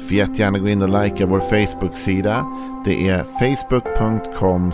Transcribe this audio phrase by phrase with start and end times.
[0.00, 2.46] Får jättegärna gå in och likea vår Facebook-sida.
[2.84, 4.72] Det är facebook.com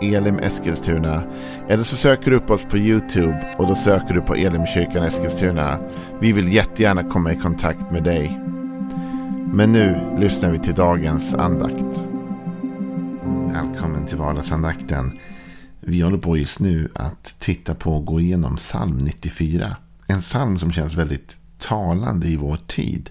[0.00, 1.22] elimeskilstuna.
[1.68, 5.78] Eller så söker du upp oss på YouTube och då söker du på Elimkyrkan Eskilstuna.
[6.20, 8.40] Vi vill jättegärna komma i kontakt med dig.
[9.52, 12.02] Men nu lyssnar vi till dagens andakt.
[13.52, 15.18] Välkommen till vardagsandakten.
[15.80, 19.76] Vi håller på just nu att titta på och gå igenom psalm 94.
[20.06, 23.10] En psalm som känns väldigt talande i vår tid.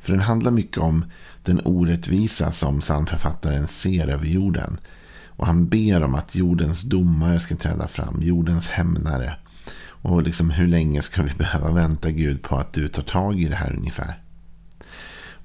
[0.00, 1.04] För den handlar mycket om
[1.42, 4.78] den orättvisa som psalmförfattaren ser över jorden.
[5.26, 9.36] Och han ber om att jordens domare ska träda fram, jordens hämnare.
[9.80, 13.48] Och liksom hur länge ska vi behöva vänta Gud på att du tar tag i
[13.48, 14.22] det här ungefär.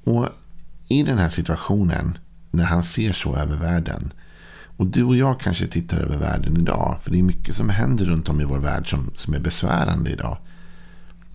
[0.03, 0.29] Och
[0.88, 2.17] i den här situationen,
[2.51, 4.13] när han ser så över världen.
[4.77, 6.97] Och du och jag kanske tittar över världen idag.
[7.01, 10.09] För det är mycket som händer runt om i vår värld som, som är besvärande
[10.09, 10.38] idag.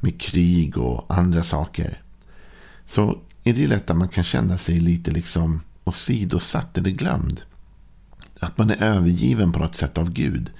[0.00, 2.02] Med krig och andra saker
[2.88, 7.40] så är det ju lätt att man kan känna sig lite liksom åsidosatt eller glömd.
[8.40, 10.50] Att man är övergiven på något sätt av Gud.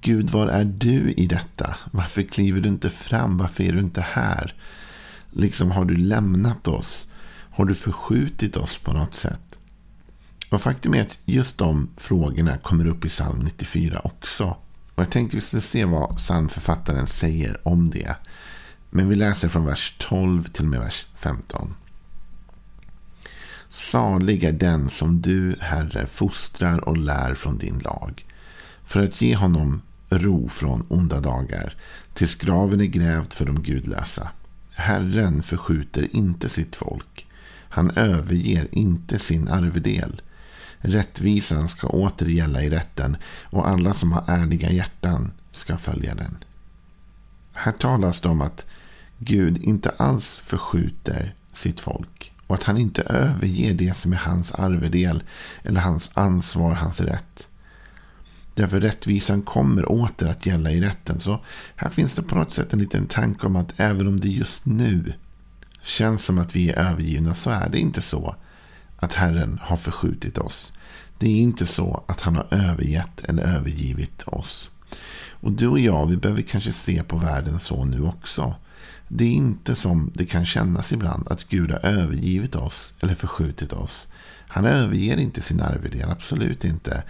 [0.00, 1.76] Gud, var är du i detta?
[1.90, 3.38] Varför kliver du inte fram?
[3.38, 4.54] Varför är du inte här?
[5.30, 7.06] Liksom, har du lämnat oss?
[7.50, 9.40] Har du förskjutit oss på något sätt?
[10.50, 14.56] Och faktum är att just de frågorna kommer upp i psalm 94 också.
[14.94, 18.16] Och jag tänkte vi skulle se vad psalmförfattaren säger om det.
[18.90, 21.74] Men vi läser från vers 12 till och med vers 15.
[23.68, 28.26] Salig är den som du, Herre, fostrar och lär från din lag.
[28.84, 31.74] För att ge honom ro från onda dagar,
[32.14, 34.30] tills graven är grävd för de gudlösa.
[34.72, 37.26] Herren förskjuter inte sitt folk.
[37.68, 40.22] Han överger inte sin arvedel.
[40.78, 46.36] Rättvisan ska åter gälla i rätten och alla som har ärliga hjärtan ska följa den.
[47.52, 48.66] Här talas det om att
[49.22, 52.32] Gud inte alls förskjuter sitt folk.
[52.46, 55.22] Och att han inte överger det som är hans arvedel
[55.62, 57.48] eller hans ansvar, hans rätt.
[58.54, 61.20] Därför rättvisan kommer åter att gälla i rätten.
[61.20, 61.40] Så
[61.76, 64.66] här finns det på något sätt en liten tanke om att även om det just
[64.66, 65.12] nu
[65.82, 68.34] känns som att vi är övergivna så är det inte så
[68.96, 70.72] att Herren har förskjutit oss.
[71.18, 74.70] Det är inte så att han har övergett eller övergivit oss.
[75.30, 78.54] Och du och jag, vi behöver kanske se på världen så nu också.
[79.12, 83.72] Det är inte som det kan kännas ibland att Gud har övergivit oss eller förskjutit
[83.72, 84.08] oss.
[84.48, 87.02] Han överger inte sin arvedel, absolut inte.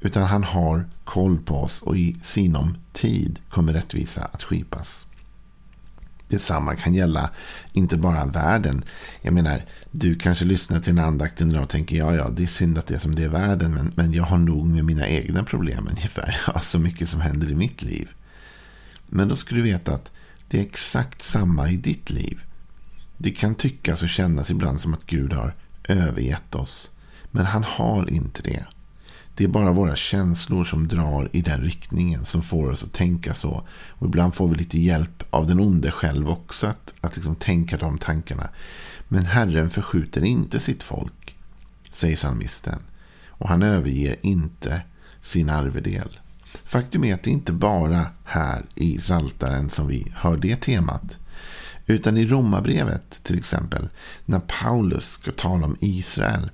[0.00, 5.06] Utan han har koll på oss och i sinom tid kommer rättvisa att skipas.
[6.28, 7.30] Detsamma kan gälla
[7.72, 8.84] inte bara världen.
[9.22, 12.46] Jag menar, du kanske lyssnar till en andakt idag och tänker ja, ja, det är
[12.46, 15.08] synd att det är som det är världen, men, men jag har nog med mina
[15.08, 16.40] egna problem ungefär.
[16.46, 18.10] Ja, så mycket som händer i mitt liv.
[19.06, 20.10] Men då ska du veta att
[20.48, 22.44] det är exakt samma i ditt liv.
[23.16, 25.54] Det kan tyckas och kännas ibland som att Gud har
[25.88, 26.90] övergett oss.
[27.30, 28.66] Men han har inte det.
[29.34, 33.34] Det är bara våra känslor som drar i den riktningen som får oss att tänka
[33.34, 33.66] så.
[33.88, 37.76] Och ibland får vi lite hjälp av den onde själv också att, att liksom tänka
[37.76, 38.48] de tankarna.
[39.08, 41.36] Men Herren förskjuter inte sitt folk,
[41.90, 42.78] säger psalmisten.
[43.26, 44.82] Och han överger inte
[45.22, 46.18] sin arvedel.
[46.64, 51.18] Faktum är att det inte bara här i Saltaren som vi hör det temat.
[51.86, 53.88] Utan i Romarbrevet till exempel.
[54.24, 56.50] När Paulus ska tala om Israel.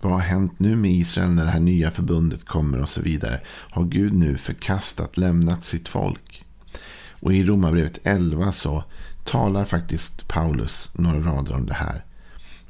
[0.00, 3.40] Vad har hänt nu med Israel när det här nya förbundet kommer och så vidare.
[3.46, 6.44] Har Gud nu förkastat, lämnat sitt folk?
[7.20, 8.84] Och i Romarbrevet 11 så
[9.24, 12.04] talar faktiskt Paulus några rader om det här.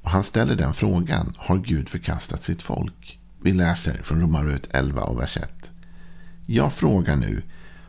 [0.03, 1.35] Och han ställer den frågan.
[1.37, 3.19] Har Gud förkastat sitt folk?
[3.41, 5.54] Vi läser från Romarbrevet 11 och vers 1.
[6.47, 7.43] Jag frågar nu,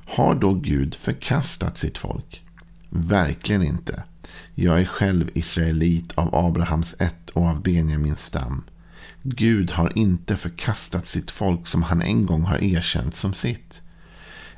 [0.06, 2.44] har då Gud förkastat sitt folk?
[2.90, 4.04] Verkligen inte.
[4.56, 8.63] Jag är själv israelit av Abrahams ett och av Benjamins stam.
[9.24, 13.81] Gud har inte förkastat sitt folk som han en gång har erkänt som sitt.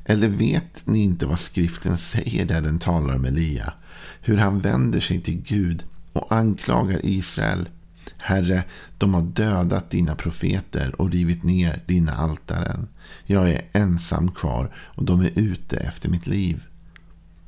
[0.06, 3.74] Eller vet ni inte vad skriften säger där den talar om Elia?
[4.22, 5.84] Hur han vänder sig till Gud
[6.14, 7.70] och anklagar Israel.
[8.18, 8.64] Herre,
[8.98, 12.88] de har dödat dina profeter och rivit ner dina altaren.
[13.26, 16.64] Jag är ensam kvar och de är ute efter mitt liv.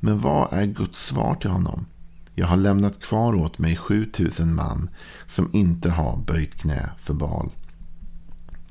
[0.00, 1.86] Men vad är Guds svar till honom?
[2.34, 4.88] Jag har lämnat kvar åt mig 7000 man
[5.26, 7.50] som inte har böjt knä för bal.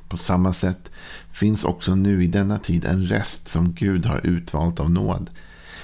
[0.10, 0.92] På samma sätt
[1.32, 5.30] finns också nu i denna tid en rest som Gud har utvalt av nåd.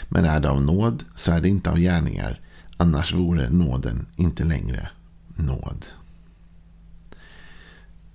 [0.09, 2.39] Men är det av nåd så är det inte av gärningar.
[2.77, 4.89] Annars vore nåden inte längre
[5.35, 5.85] nåd.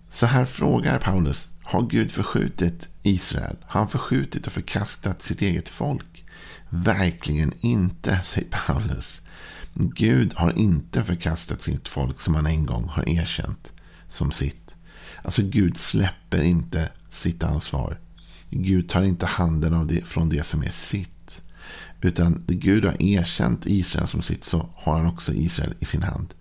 [0.08, 1.50] Så här frågar Paulus.
[1.62, 3.56] Har Gud förskjutit Israel?
[3.62, 6.24] Har han förskjutit och förkastat sitt eget folk?
[6.68, 9.20] Verkligen inte, säger Paulus.
[9.74, 13.72] Gud har inte förkastat sitt folk som han en gång har erkänt
[14.08, 14.76] som sitt.
[15.22, 17.98] Alltså Gud släpper inte sitt ansvar.
[18.50, 21.42] Gud tar inte handen av det, från det som är sitt.
[22.00, 26.02] Utan det Gud har erkänt Israel som sitt så har han också Israel i sin
[26.02, 26.34] hand.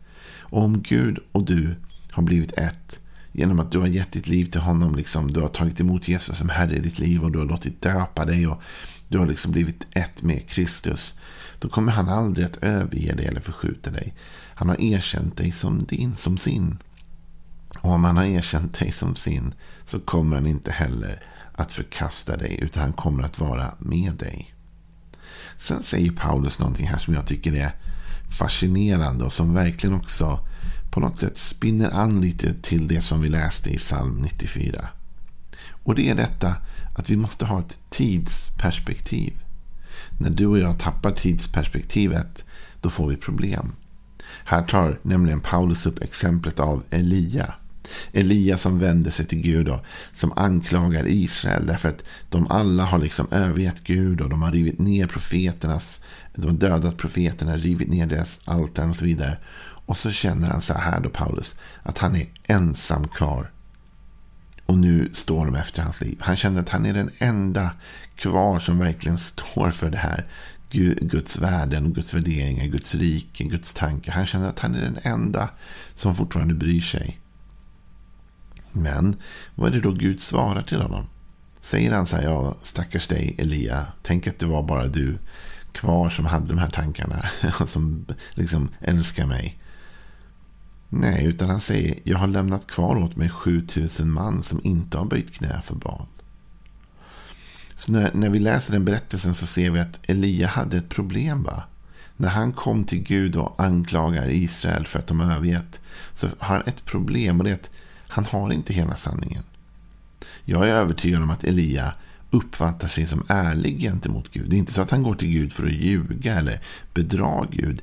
[0.49, 1.75] Och om Gud och du
[2.11, 2.99] har blivit ett
[3.31, 4.95] genom att du har gett ditt liv till honom.
[4.95, 7.81] Liksom, du har tagit emot Jesus som Herre i ditt liv och du har låtit
[7.81, 8.61] döpa dig och
[9.07, 11.13] du har liksom blivit ett med Kristus.
[11.59, 14.13] Då kommer han aldrig att överge dig eller förskjuta dig.
[14.55, 16.77] Han har erkänt dig som din, som sin.
[17.79, 19.53] Och om han har erkänt dig som sin
[19.85, 21.23] så kommer han inte heller
[21.55, 24.53] att förkasta dig utan han kommer att vara med dig.
[25.57, 27.71] Sen säger Paulus någonting här som jag tycker är
[28.29, 30.39] fascinerande och som verkligen också
[30.91, 34.87] på något sätt spinner an lite till det som vi läste i psalm 94.
[35.83, 36.55] Och det är detta
[36.95, 39.33] att vi måste ha ett tidsperspektiv.
[40.19, 42.43] När du och jag tappar tidsperspektivet
[42.81, 43.71] då får vi problem.
[44.43, 47.53] Här tar nämligen Paulus upp exemplet av Elia.
[48.11, 52.99] Elia som vänder sig till Gud och som anklagar Israel därför att de alla har
[52.99, 56.01] liksom övergett Gud och de har rivit ner profeternas,
[56.35, 59.37] de har dödat profeterna, rivit ner deras altaren och så vidare.
[59.85, 63.51] Och så känner han så här då Paulus, att han är ensam kvar.
[64.65, 66.17] Och nu står de efter hans liv.
[66.19, 67.71] Han känner att han är den enda
[68.15, 70.25] kvar som verkligen står för det här.
[71.01, 74.13] Guds värden, Guds värderingar, Guds rike, Guds tankar.
[74.13, 75.49] Han känner att han är den enda
[75.95, 77.18] som fortfarande bryr sig.
[78.71, 79.15] Men
[79.55, 81.05] vad är det då Gud svarar till honom?
[81.61, 85.17] Säger han så här, ja stackars dig Elia, tänk att det var bara du
[85.71, 87.25] kvar som hade de här tankarna
[87.67, 89.59] som liksom älskar mig.
[90.89, 95.05] Nej, utan han säger jag har lämnat kvar åt mig 7000 man som inte har
[95.05, 96.05] böjt knä för Baal.
[97.75, 101.43] Så när, när vi läser den berättelsen så ser vi att Elia hade ett problem.
[101.43, 101.63] va?
[102.17, 105.79] När han kom till Gud och anklagar Israel för att de har övergett
[106.13, 107.69] så har han ett problem och det är att
[108.09, 109.43] han har inte hela sanningen.
[110.45, 111.93] Jag är övertygad om att Elia
[112.29, 114.49] uppfattar sig som ärlig gentemot Gud.
[114.49, 116.61] Det är inte så att han går till Gud för att ljuga eller
[116.93, 117.81] bedra Gud.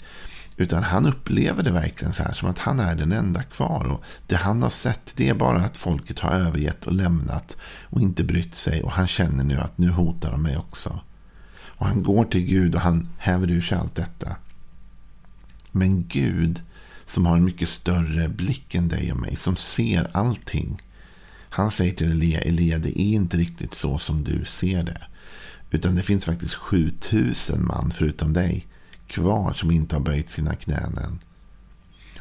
[0.57, 3.85] Utan han upplever det verkligen så här som att han är den enda kvar.
[3.85, 8.01] Och det han har sett det är bara att folket har övergett och lämnat och
[8.01, 8.83] inte brytt sig.
[8.83, 11.01] Och han känner nu att nu hotar de mig också.
[11.65, 14.37] Och han går till Gud och han häver ur sig allt detta.
[15.71, 16.63] Men Gud
[17.07, 19.37] som har en mycket större blick än dig och mig.
[19.37, 20.83] Som ser allting.
[21.49, 25.03] Han säger till Elia, Elia det är inte riktigt så som du ser det.
[25.71, 28.67] Utan det finns faktiskt 7000 man förutom dig
[29.07, 31.19] kvar som inte har böjt sina knän än.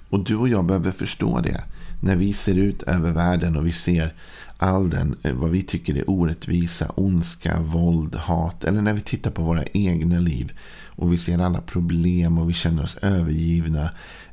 [0.09, 1.63] Och du och jag behöver förstå det.
[1.99, 4.13] När vi ser ut över världen och vi ser
[4.57, 8.63] all den, eh, vad vi tycker är orättvisa, ondska, våld, hat.
[8.63, 10.51] Eller när vi tittar på våra egna liv
[10.85, 13.89] och vi ser alla problem och vi känner oss övergivna,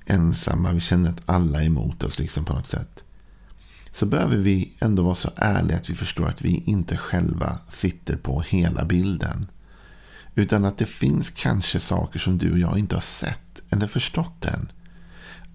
[0.07, 0.73] ensamma.
[0.73, 3.05] Vi känner att alla är emot oss liksom på något sätt.
[3.93, 8.17] Så behöver vi ändå vara så ärliga att vi förstår att vi inte själva sitter
[8.17, 9.47] på hela bilden.
[10.35, 14.45] Utan att det finns kanske saker som du och jag inte har sett eller förstått
[14.45, 14.69] än.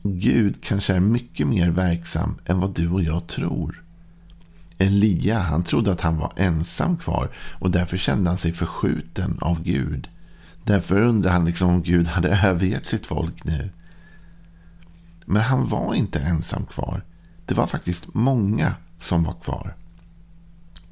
[0.04, 3.84] Gud kanske är mycket mer verksam än vad du och jag tror.
[4.78, 7.30] Elia, han trodde att han var ensam kvar
[7.60, 10.10] och därför kände han sig förskjuten av Gud.
[10.64, 13.70] Därför undrade han liksom om Gud hade övergett sitt folk nu.
[15.26, 17.04] Men han var inte ensam kvar.
[17.46, 19.76] Det var faktiskt många som var kvar.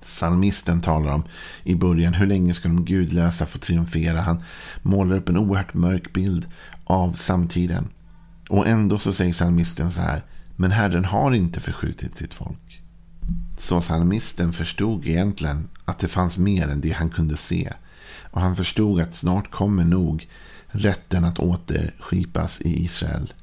[0.01, 1.23] Salmisten talar om
[1.63, 4.21] i början hur länge ska de gudlösa få triumfera.
[4.21, 4.43] Han
[4.81, 6.47] målar upp en oerhört mörk bild
[6.83, 7.89] av samtiden.
[8.49, 10.23] Och ändå så säger salmisten så här.
[10.55, 12.57] Men Herren har inte förskjutit sitt folk.
[13.57, 17.73] Så salmisten förstod egentligen att det fanns mer än det han kunde se.
[18.31, 20.29] Och han förstod att snart kommer nog
[20.67, 23.33] rätten att återskipas i Israel.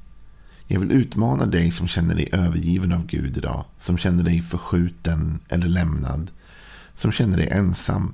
[0.67, 3.65] Jag vill utmana dig som känner dig övergiven av Gud idag.
[3.79, 6.31] Som känner dig förskjuten eller lämnad
[6.95, 8.13] som känner dig ensam.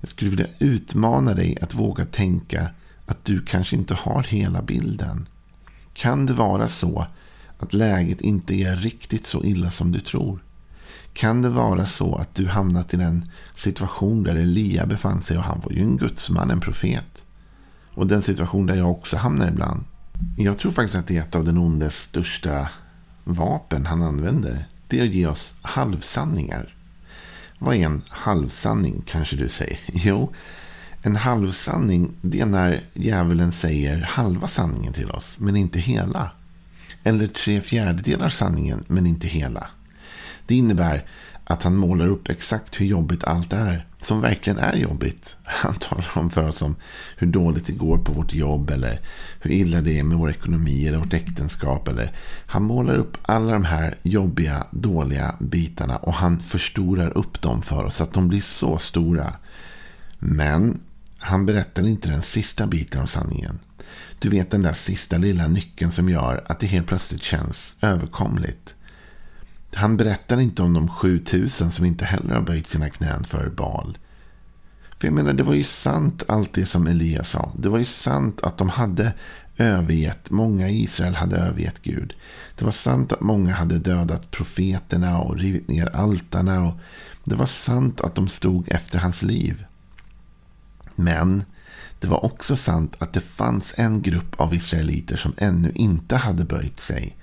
[0.00, 2.70] Jag skulle vilja utmana dig att våga tänka
[3.06, 5.28] att du kanske inte har hela bilden.
[5.92, 7.06] Kan det vara så
[7.58, 10.42] att läget inte är riktigt så illa som du tror?
[11.16, 15.42] Kan det vara så att du hamnat i den situation där Elia befann sig och
[15.42, 17.24] han var ju en gudsman, en profet.
[17.90, 19.84] Och den situation där jag också hamnar ibland.
[20.36, 22.68] Jag tror faktiskt att det är ett av den ondes största
[23.24, 24.64] vapen han använder.
[24.88, 26.74] Det är att ge oss halvsanningar.
[27.58, 29.80] Vad är en halvsanning kanske du säger?
[29.92, 30.32] Jo,
[31.02, 36.30] En halvsanning det är när djävulen säger halva sanningen till oss, men inte hela.
[37.02, 39.66] Eller tre fjärdedelar sanningen, men inte hela.
[40.46, 41.04] Det innebär
[41.44, 43.86] att han målar upp exakt hur jobbigt allt är.
[44.00, 45.36] Som verkligen är jobbigt.
[45.44, 46.76] Han talar om för oss om
[47.16, 48.70] hur dåligt det går på vårt jobb.
[48.70, 49.00] Eller
[49.40, 51.88] hur illa det är med vår ekonomi eller vårt äktenskap.
[51.88, 52.12] Eller
[52.46, 55.96] han målar upp alla de här jobbiga, dåliga bitarna.
[55.96, 57.96] Och han förstorar upp dem för oss.
[57.96, 59.32] Så att de blir så stora.
[60.18, 60.80] Men
[61.18, 63.58] han berättar inte den sista biten av sanningen.
[64.18, 68.75] Du vet den där sista lilla nyckeln som gör att det helt plötsligt känns överkomligt.
[69.76, 73.98] Han berättar inte om de 7000 som inte heller har böjt sina knän för Baal.
[74.98, 77.52] För jag menar, det var ju sant allt det som Elias sa.
[77.56, 79.12] Det var ju sant att de hade
[79.56, 82.14] övergett, många i Israel hade övergett Gud.
[82.54, 86.66] Det var sant att många hade dödat profeterna och rivit ner altarna.
[86.66, 86.74] Och
[87.24, 89.64] det var sant att de stod efter hans liv.
[90.94, 91.44] Men
[92.00, 96.44] det var också sant att det fanns en grupp av israeliter som ännu inte hade
[96.44, 97.16] böjt sig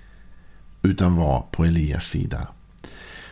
[0.84, 2.48] utan var på Elias sida.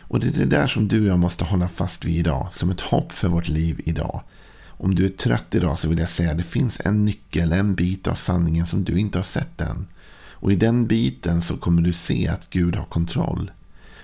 [0.00, 2.70] Och det är det där som du och jag måste hålla fast vid idag, som
[2.70, 4.22] ett hopp för vårt liv idag.
[4.66, 7.74] Om du är trött idag så vill jag säga att det finns en nyckel, en
[7.74, 9.86] bit av sanningen som du inte har sett än.
[10.30, 13.50] Och i den biten så kommer du se att Gud har kontroll.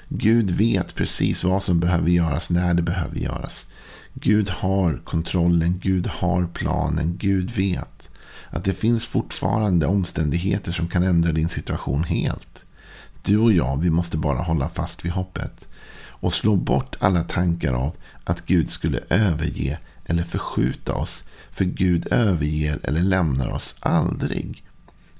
[0.08, 3.66] Gud vet precis vad som behöver göras när det behöver göras.
[4.14, 8.10] Gud har kontrollen, Gud har planen, Gud vet
[8.50, 12.64] att det finns fortfarande omständigheter som kan ändra din situation helt.
[13.22, 15.68] Du och jag, vi måste bara hålla fast vid hoppet.
[16.20, 21.24] Och slå bort alla tankar av att Gud skulle överge eller förskjuta oss.
[21.50, 24.64] För Gud överger eller lämnar oss aldrig.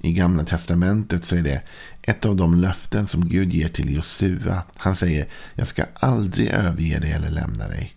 [0.00, 1.62] I Gamla Testamentet så är det
[2.02, 4.62] ett av de löften som Gud ger till Josua.
[4.76, 7.95] Han säger, jag ska aldrig överge dig eller lämna dig.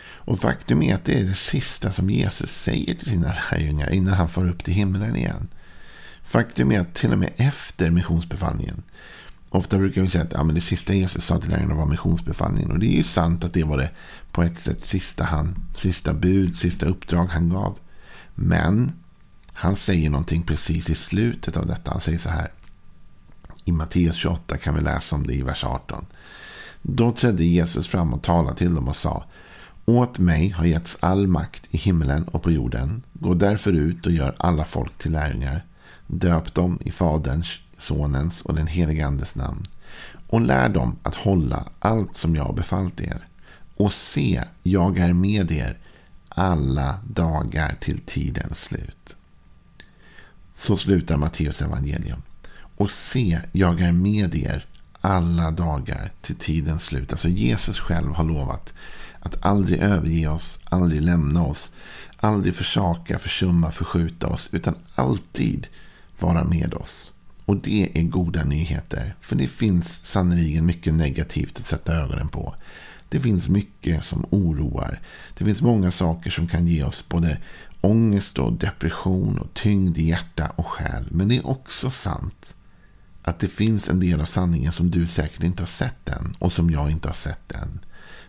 [0.00, 4.14] Och faktum är att det är det sista som Jesus säger till sina lärjungar innan
[4.14, 5.48] han far upp till himlen igen.
[6.22, 8.82] Faktum är att till och med efter missionsbefallningen
[9.50, 12.70] Ofta brukar vi säga att ja, men det sista Jesus sa till lärjungarna var missionsbefallningen.
[12.70, 13.90] Och det är ju sant att det var det
[14.32, 17.78] på ett sätt sista, han, sista bud, sista uppdrag han gav.
[18.34, 18.92] Men
[19.52, 21.90] han säger någonting precis i slutet av detta.
[21.90, 22.52] Han säger så här.
[23.64, 26.06] I Matteus 28 kan vi läsa om det i vers 18.
[26.82, 29.24] Då trädde Jesus fram och talade till dem och sa.
[29.84, 33.02] Åt mig har getts all makt i himlen och på jorden.
[33.12, 35.64] Gå därför ut och gör alla folk till lärjungar.
[36.06, 39.66] Döp dem i Faderns, Sonens och den helige Andes namn.
[40.26, 43.26] Och lär dem att hålla allt som jag har befallt er.
[43.76, 45.78] Och se, jag är med er
[46.28, 49.16] alla dagar till tidens slut.
[50.54, 52.22] Så slutar Matteus evangelium.
[52.76, 54.66] Och se, jag är med er
[55.00, 57.12] alla dagar till tidens slut.
[57.12, 58.74] Alltså Jesus själv har lovat
[59.20, 61.72] att aldrig överge oss, aldrig lämna oss,
[62.16, 65.66] aldrig försaka, försumma, förskjuta oss, utan alltid
[66.18, 67.10] vara med oss.
[67.48, 69.14] Och det är goda nyheter.
[69.20, 72.54] För det finns sannerligen mycket negativt att sätta ögonen på.
[73.08, 75.00] Det finns mycket som oroar.
[75.38, 77.38] Det finns många saker som kan ge oss både
[77.80, 81.08] ångest och depression och tyngd i hjärta och själ.
[81.10, 82.54] Men det är också sant
[83.22, 86.52] att det finns en del av sanningen som du säkert inte har sett än och
[86.52, 87.80] som jag inte har sett än.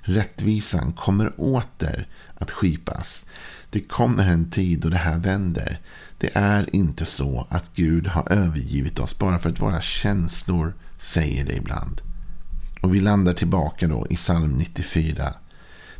[0.02, 3.26] Rättvisan kommer åter att skipas.
[3.70, 5.80] Det kommer en tid då det här vänder.
[6.18, 11.46] Det är inte så att Gud har övergivit oss bara för att våra känslor säger
[11.46, 12.02] det ibland.
[12.82, 15.34] Och vi landar tillbaka då i psalm 94.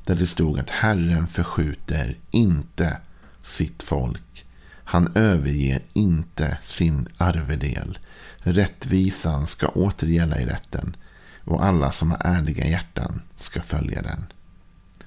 [0.06, 2.98] Där det stod att Herren förskjuter inte
[3.44, 4.46] sitt folk.
[4.84, 8.00] Han överger inte sin arvedel.
[8.38, 10.96] Rättvisan ska åter gälla i rätten.
[11.44, 14.26] Och alla som har ärliga hjärtan ska följa den.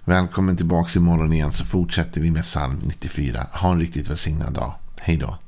[0.04, 3.46] Välkommen tillbaka imorgon igen så fortsätter vi med psalm 94.
[3.52, 4.74] Ha en riktigt välsignad dag.
[5.00, 5.38] Hej då.